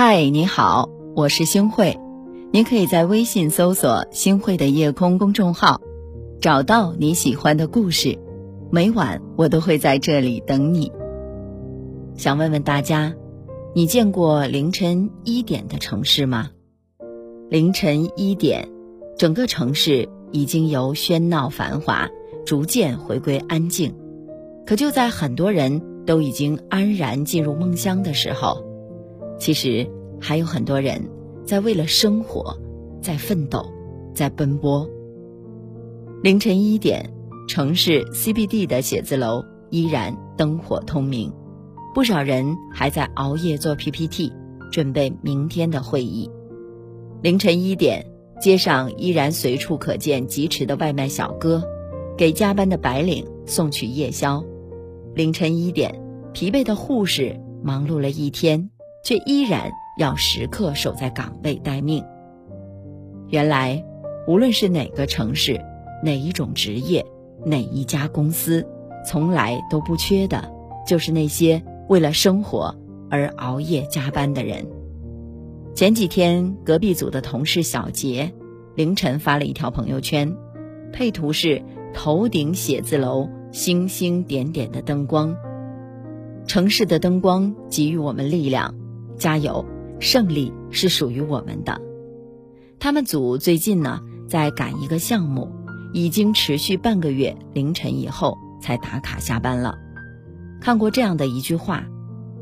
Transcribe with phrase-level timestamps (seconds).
[0.00, 1.98] 嗨，你好，我是星慧。
[2.52, 5.80] 您可以在微信搜索“星慧的夜空”公众号，
[6.40, 8.16] 找到你喜欢的故事。
[8.70, 10.92] 每晚我都会在这里等你。
[12.16, 13.12] 想问问大家，
[13.74, 16.50] 你见过凌晨一点的城市吗？
[17.50, 18.68] 凌晨一点，
[19.16, 22.08] 整个城市已经由喧闹繁华
[22.46, 23.96] 逐渐回归安静。
[24.64, 28.62] 可就在很多人都已经安然进入梦乡的时候，
[29.38, 29.88] 其实
[30.20, 31.00] 还有很多人
[31.44, 32.58] 在为了生活，
[33.00, 33.64] 在奋斗，
[34.14, 34.88] 在奔波。
[36.22, 37.12] 凌晨一点，
[37.48, 41.32] 城市 CBD 的写字楼依然灯火通明，
[41.94, 44.32] 不少人还在熬夜做 PPT，
[44.72, 46.28] 准备明天的会议。
[47.22, 48.04] 凌晨一点，
[48.40, 51.62] 街上依然随处可见疾驰的外卖小哥，
[52.16, 54.44] 给加班的白领送去夜宵。
[55.14, 58.70] 凌晨一点，疲惫的护士忙碌了一天。
[59.02, 62.04] 却依然要时刻守在岗位待命。
[63.28, 63.84] 原来，
[64.26, 65.60] 无论是哪个城市、
[66.02, 67.04] 哪一种职业、
[67.44, 68.66] 哪一家公司，
[69.06, 70.50] 从来都不缺的，
[70.86, 72.74] 就是那些为了生活
[73.10, 74.66] 而熬夜加班的人。
[75.74, 78.32] 前几天，隔壁组的同事小杰
[78.74, 80.36] 凌晨发了一条朋友圈，
[80.92, 81.62] 配图是
[81.94, 85.36] 头顶写字楼星星点点的灯光。
[86.46, 88.74] 城市的灯光给予我们力量。
[89.18, 89.64] 加油，
[90.00, 91.80] 胜利是属于我们的。
[92.78, 95.50] 他们组最近呢在赶一个项目，
[95.92, 99.76] 已经持续半个月，凌晨以后才打卡下班了。
[100.60, 101.84] 看过这样的一句话：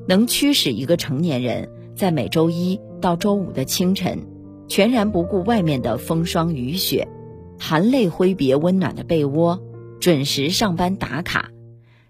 [0.07, 4.27] 能驱使一个成年人在每周一到周五的清晨，
[4.69, 7.09] 全然不顾外面的风霜雨雪，
[7.59, 9.61] 含泪挥别温暖的被窝，
[10.01, 11.51] 准时上班打卡，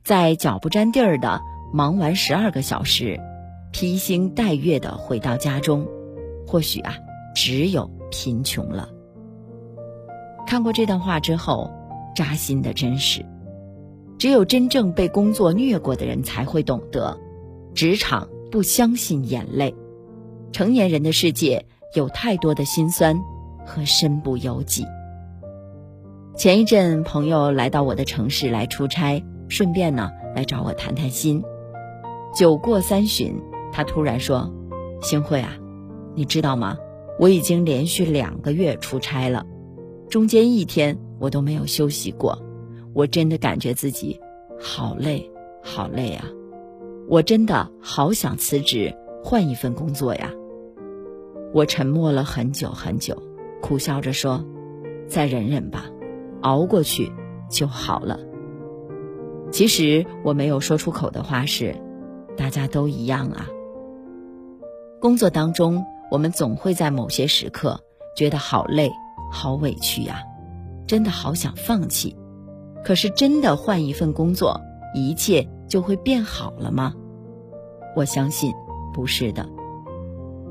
[0.02, 1.40] 在脚不沾地儿的
[1.72, 3.20] 忙完十二个小时。
[3.78, 5.86] 披星戴月的回到家中，
[6.46, 6.96] 或许啊，
[7.34, 8.88] 只有贫穷了。
[10.46, 11.70] 看过这段话之后，
[12.14, 13.22] 扎心的真实。
[14.16, 17.20] 只有真正被工作虐过的人才会懂得，
[17.74, 19.74] 职场不相信眼泪。
[20.52, 23.22] 成年人的世界有太多的心酸
[23.66, 24.86] 和身不由己。
[26.34, 31.44] 前一阵，朋友来到我的城市来出差，顺便呢来找我谈谈心。
[32.34, 33.38] 酒过三巡。
[33.76, 34.50] 他突然说
[35.04, 35.58] ：“星慧啊，
[36.14, 36.78] 你知道吗？
[37.20, 39.44] 我已经连续两个月出差了，
[40.08, 42.42] 中间一天我都没有休息过。
[42.94, 44.18] 我真的感觉自己
[44.58, 45.30] 好累，
[45.62, 46.24] 好累啊！
[47.06, 50.32] 我真的好想辞职，换一份工作呀。”
[51.52, 53.22] 我沉默了很久很久，
[53.60, 54.42] 苦笑着说
[55.06, 55.84] ：“再忍忍吧，
[56.40, 57.12] 熬过去
[57.50, 58.18] 就好了。”
[59.52, 61.76] 其实我没有说出口的话是
[62.38, 63.48] ：“大家都一样啊。”
[65.00, 67.80] 工作当中，我们总会在某些时刻
[68.16, 68.90] 觉得好累、
[69.30, 70.22] 好委屈呀，
[70.86, 72.16] 真的好想放弃。
[72.82, 74.60] 可是，真的换一份工作，
[74.94, 76.94] 一切就会变好了吗？
[77.94, 78.52] 我相信
[78.94, 79.48] 不是的。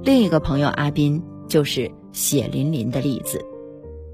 [0.04, 3.44] 另一个朋友阿斌就是血淋淋的例子。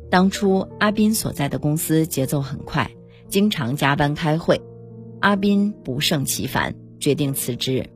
[0.09, 2.89] 当初阿斌所在的公司节奏很快，
[3.27, 4.61] 经常加班开会，
[5.19, 7.89] 阿斌不胜其烦，决定辞职。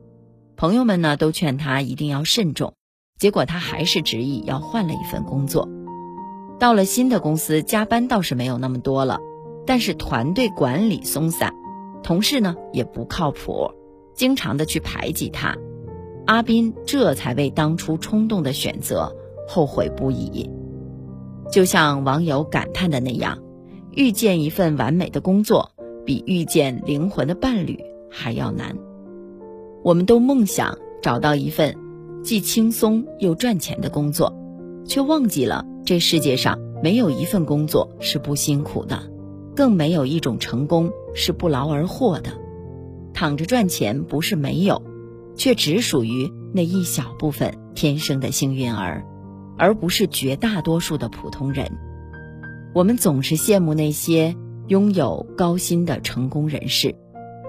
[0.56, 2.72] 朋友们呢都劝他一定要慎重，
[3.18, 5.68] 结果他还是执意要换了一份工作。
[6.58, 9.20] 到了新的公司，加班倒是没有那么多了，
[9.66, 11.52] 但是团队管理松散，
[12.02, 13.70] 同事呢也不靠谱，
[14.14, 15.54] 经常的去排挤他。
[16.24, 19.14] 阿斌这才为当初冲动的选择
[19.46, 20.50] 后悔不已。
[21.52, 23.38] 就像网友感叹的那样，
[23.92, 25.70] 遇见一份完美的工作，
[26.06, 27.78] 比遇见灵魂的伴侣
[28.10, 28.74] 还要难。
[29.86, 31.76] 我们都梦想找到一份
[32.24, 34.36] 既轻松又赚钱的工作，
[34.84, 39.08] 却忘记了这世界上没有一份工作是不辛苦的，
[39.54, 42.30] 更没有一种成功是不劳而获的。
[43.14, 44.82] 躺着赚钱不是没有，
[45.36, 49.06] 却只属于那一小部分天生的幸运儿，
[49.56, 51.70] 而不是绝大多数的普通人。
[52.74, 54.34] 我们总是羡慕那些
[54.66, 56.96] 拥有高薪的成功人士，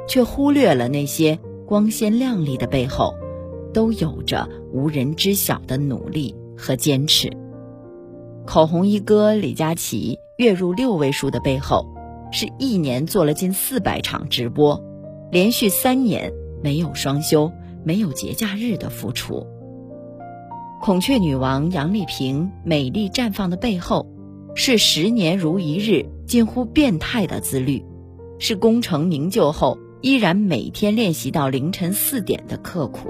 [0.07, 1.39] 却忽略了那些。
[1.67, 3.13] 光鲜亮丽的背后，
[3.73, 7.29] 都有着无人知晓的努力和坚持。
[8.45, 11.85] 口红一哥李佳琦月入六位数的背后，
[12.31, 14.81] 是一年做了近四百场直播，
[15.29, 16.31] 连续三年
[16.63, 17.51] 没有双休、
[17.83, 19.45] 没有节假日的付出。
[20.81, 24.07] 孔雀女王杨丽萍美丽绽放的背后，
[24.55, 27.83] 是十年如一日、近乎变态的自律，
[28.39, 29.77] 是功成名就后。
[30.07, 33.09] 依然每天练习到凌晨四点的刻苦。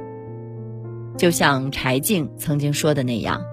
[1.15, 3.43] 就像柴静曾经说的那样，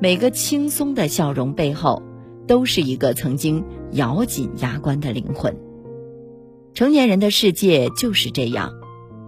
[0.00, 2.00] 每个轻松的笑容背后，
[2.46, 5.56] 都是一个曾经咬紧牙关的灵魂。
[6.74, 8.70] 成年人的世界就是这样，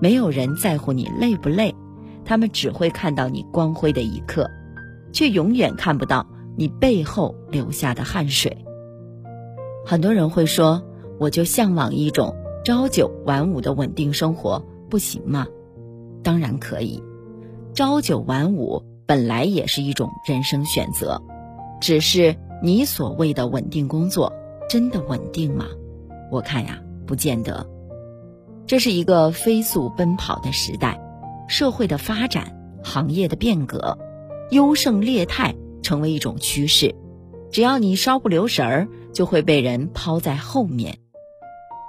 [0.00, 1.74] 没有人在乎你累不累，
[2.24, 4.48] 他们只会看到你光辉的一刻，
[5.12, 8.56] 却永远看不到你背后流下的汗水。
[9.84, 10.80] 很多人会说，
[11.18, 12.36] 我就向往一种
[12.68, 15.46] 朝九晚五的稳定生活，不行吗？
[16.22, 17.02] 当然可以，
[17.72, 21.22] 朝九晚五本来也是一种人生选择，
[21.80, 24.34] 只是你所谓的稳定工作，
[24.68, 25.64] 真的稳定吗？
[26.30, 26.78] 我看呀。
[27.06, 27.66] 不见得，
[28.66, 31.00] 这是一个飞速奔跑的时代，
[31.48, 32.54] 社会的发展、
[32.84, 33.96] 行业的变革，
[34.50, 36.94] 优胜劣汰成为一种趋势。
[37.50, 40.98] 只要你稍不留神儿，就会被人抛在后面。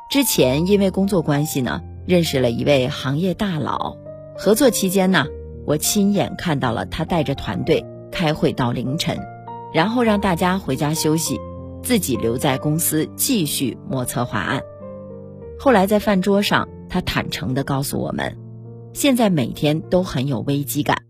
[0.09, 3.95] 之前因为工作关系呢，认识了一位行业大佬，
[4.35, 5.27] 合作期间呢，
[5.67, 9.19] 我亲眼看到了他带着团队开会到凌晨，
[9.71, 11.39] 然后让大家回家休息，
[11.83, 14.63] 自己留在公司继续摸策划案。
[15.59, 18.35] 后来在饭桌上，他坦诚地告诉我们，
[18.93, 21.03] 现在每天都很有危机感，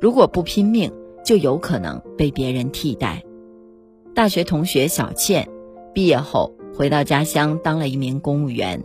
[0.00, 0.90] 如果不拼命，
[1.22, 3.22] 就有可能被别人替代。
[4.14, 5.50] 大学同学小倩，
[5.92, 8.84] 毕业后回到家乡当了一名公务员，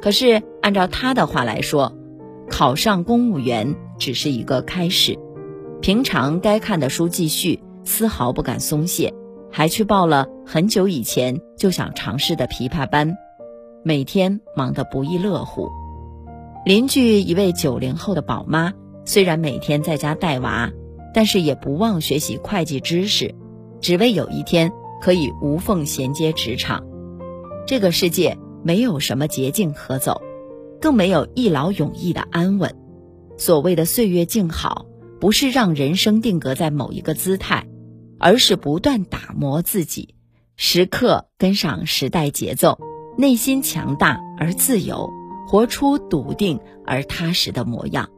[0.00, 1.96] 可是按照他的话来说，
[2.48, 5.18] 考上公务员只是一个开始，
[5.80, 9.12] 平常该看的书继续，丝毫不敢松懈，
[9.50, 13.16] 还去报了很久以前就想尝试的琵琶班。
[13.84, 15.68] 每天忙得不亦乐乎。
[16.64, 18.72] 邻居一位九零后的宝妈，
[19.04, 20.70] 虽然每天在家带娃，
[21.12, 23.34] 但是也不忘学习会计知识，
[23.80, 26.84] 只为有一天可以无缝衔接职场。
[27.66, 30.20] 这个世界没有什么捷径可走，
[30.80, 32.74] 更没有一劳永逸的安稳。
[33.38, 34.86] 所谓的岁月静好，
[35.20, 37.66] 不是让人生定格在某一个姿态，
[38.18, 40.14] 而是不断打磨自己，
[40.56, 42.78] 时刻跟上时代节奏。
[43.18, 45.10] 内心强大而自由，
[45.46, 48.08] 活出笃定而踏实的模样。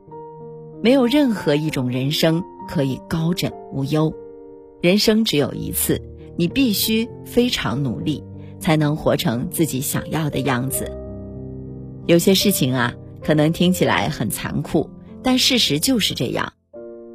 [0.82, 4.14] 没有任何一种人生可以高枕无忧，
[4.80, 6.00] 人生只有一次，
[6.36, 8.22] 你必须非常努力，
[8.64, 10.90] 才能活成自己想要的样子。
[12.06, 14.88] 有些事情啊，可能听起来很残酷，
[15.22, 16.54] 但事实就是这样。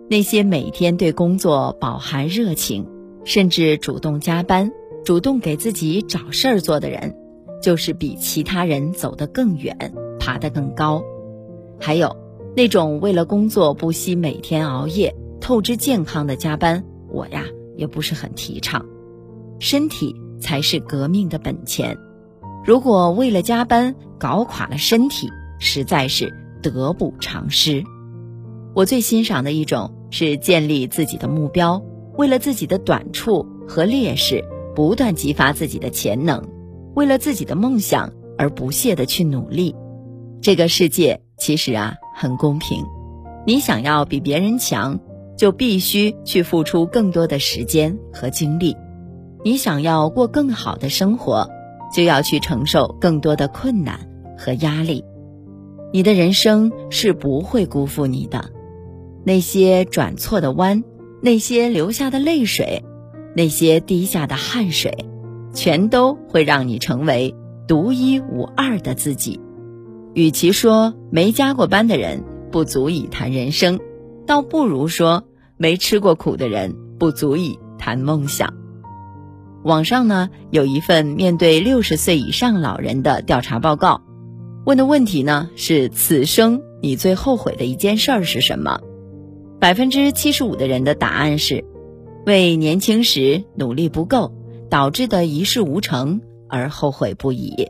[0.07, 2.86] 那些每天对工作饱含热情，
[3.24, 4.72] 甚至主动加班、
[5.04, 7.16] 主动给自己找事儿做的人。
[7.63, 9.75] 就是比其他人走得更远，
[10.19, 11.04] 爬得更高。
[11.80, 12.16] 还有
[12.56, 17.44] 那种为了工作不惜每天熬夜、透支健康的加班，我呀
[17.75, 18.86] 也不是很提倡。
[19.60, 21.97] 身体才是革命的本钱，
[22.65, 27.83] 如果为了加班搞垮了身体，实在是得不偿失。
[28.74, 31.81] 我最欣赏的一种是建立自己的目标，
[32.18, 34.44] 为了自己的短处和劣势，
[34.75, 36.44] 不断激发自己的潜能。
[36.95, 39.75] 为了自己的梦想而不懈的去努力，
[40.41, 42.86] 这个世界其实啊很公平。
[43.45, 45.00] 你想要比别人强，
[45.38, 48.74] 就必须去付出更多的时间和精力；
[49.44, 51.50] 你想要过更好的生活，
[51.94, 54.00] 就要去承受更多的困难
[54.38, 55.03] 和压力。
[55.91, 58.51] 你的人生是不会辜负你的，
[59.24, 60.84] 那些转错的弯，
[61.22, 62.84] 那些流下的泪水，
[63.36, 65.05] 那些滴下的汗水。
[65.51, 67.34] 全都会让你成为
[67.67, 69.41] 独一无二的自己。
[70.13, 73.79] 与其说没加过班的人不足以谈人生，
[74.27, 75.24] 倒不如说
[75.58, 78.53] 没吃过苦的人不足以谈梦想。
[79.63, 84.01] 网上呢有一份面对六十岁以上老人的调查报告，
[84.66, 88.80] 问的问题呢是：此生你最后悔的一件事儿是什么？
[89.60, 91.63] 百分之七十五的人的答案是：
[92.25, 94.34] 为年轻时努力不够。
[94.70, 97.68] 导致的一事无成而后悔不已。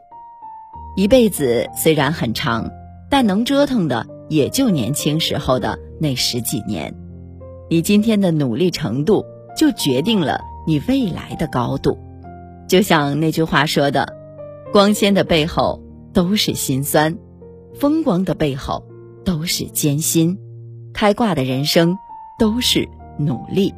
[0.97, 2.69] 一辈子虽然很长，
[3.09, 6.93] 但能折腾的也就年轻时候的那十几年。
[7.69, 9.23] 你今天的努力程度，
[9.55, 11.97] 就决定了你未来的高度。
[12.67, 14.13] 就像那句话说的
[14.71, 15.81] ：“光鲜的背后
[16.13, 17.17] 都是辛酸，
[17.73, 18.85] 风光的背后
[19.25, 20.37] 都是艰辛，
[20.93, 21.97] 开挂的人生
[22.37, 23.73] 都是努力。”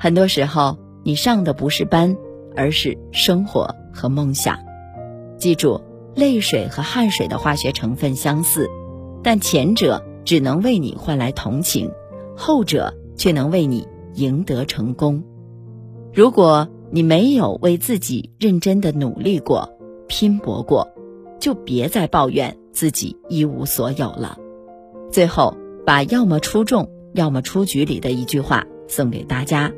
[0.00, 0.76] 很多时候。
[1.04, 2.16] 你上的不是班，
[2.54, 4.56] 而是生活和梦想。
[5.36, 5.82] 记住，
[6.14, 8.68] 泪水和汗水的化学成分相似，
[9.20, 11.90] 但前者只能为你换来同情，
[12.36, 15.24] 后者却能为你赢得成功。
[16.14, 19.72] 如果你没有为自己认真的努力过、
[20.08, 20.92] 拼搏过，
[21.40, 24.36] 就别再抱怨自己一无所有了。
[25.10, 29.72] 最后，把要么出众，要么出局里的一句话送给大家：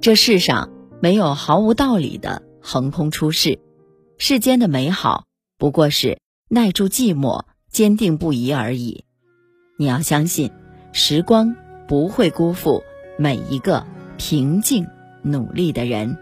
[0.00, 3.60] 这世上没有毫无道理的横空出世，
[4.18, 5.24] 世间的美好
[5.56, 9.04] 不过是耐住寂寞、坚定不移而已。
[9.78, 10.50] 你要相信，
[10.90, 11.54] 时光
[11.86, 12.82] 不会辜负
[13.16, 13.86] 每一个
[14.16, 14.84] 平静
[15.22, 16.16] 努力的人。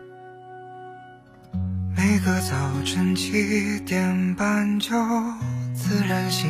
[1.96, 4.90] 每个早晨七点半就
[5.74, 6.48] 自然醒。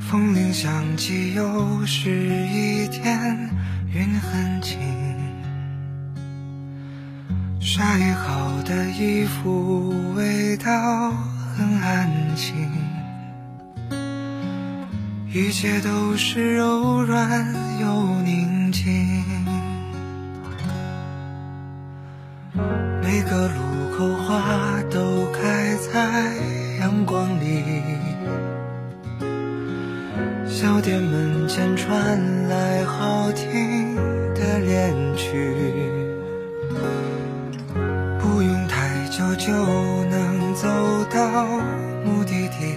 [0.00, 2.10] 风铃响起，又是
[2.48, 3.48] 一天，
[3.94, 4.78] 云很轻。
[7.60, 11.12] 晒好的衣服，味道
[11.56, 12.54] 很安静。
[15.32, 19.39] 一切都是柔软又宁静。
[23.12, 23.58] 每个路
[23.98, 26.32] 口，花都开在
[26.78, 27.64] 阳光里。
[30.46, 33.96] 小店门前传来好听
[34.36, 35.52] 的恋曲，
[38.20, 39.52] 不用太久就
[40.04, 40.68] 能走
[41.12, 41.48] 到
[42.04, 42.76] 目的地。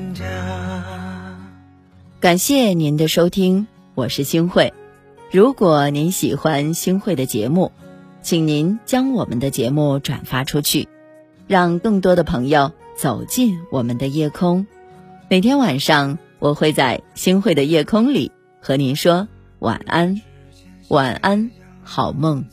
[2.21, 4.75] 感谢您的收听，我是星慧。
[5.31, 7.71] 如果您喜欢星慧的节目，
[8.21, 10.87] 请您将我们的节目转发出去。
[11.47, 14.67] 让更多的朋友走进我们的夜空。
[15.31, 20.21] 每天晚上，我会在星慧的夜空里和您说晚安，
[20.89, 21.49] 晚安，
[21.81, 22.45] 好梦。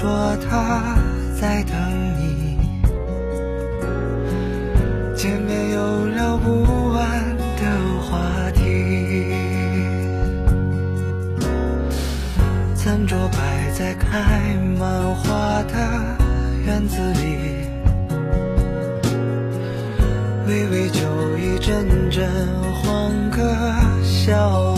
[0.00, 0.08] 说
[0.48, 0.96] 他
[1.40, 1.74] 在等
[2.20, 2.56] 你。
[5.16, 7.62] 见面有聊不完的
[8.02, 8.20] 话
[8.54, 9.26] 题，
[12.76, 15.74] 餐桌摆在开满花的
[16.64, 17.66] 院子里，
[20.46, 21.00] 微微酒
[21.36, 22.24] 意，阵阵
[22.84, 23.42] 欢歌
[24.04, 24.77] 笑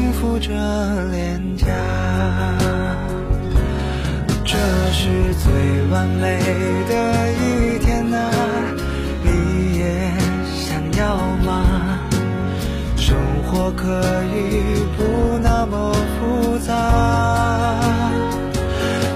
[0.21, 0.53] 抚着
[1.09, 1.65] 脸颊，
[4.45, 4.55] 这
[4.91, 5.51] 是最
[5.91, 6.39] 完美
[6.87, 6.93] 的
[7.33, 8.29] 一天啊。
[9.23, 10.13] 你也
[10.45, 11.99] 想要吗？
[12.95, 13.87] 生活可
[14.25, 17.81] 以不那么复杂，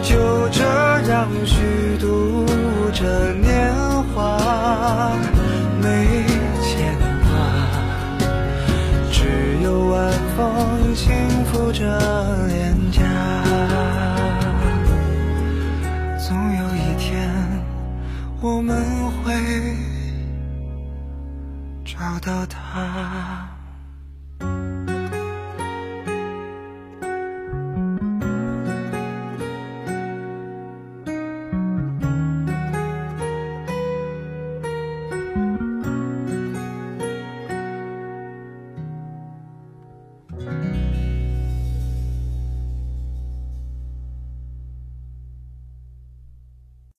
[0.01, 0.63] 就这
[1.11, 2.47] 样虚度
[2.91, 3.71] 着年
[4.15, 5.34] 华。
[11.85, 13.01] 的脸颊。
[16.17, 17.29] 总有一天
[18.41, 18.75] 我们
[19.23, 19.33] 会
[21.83, 23.54] 找到他。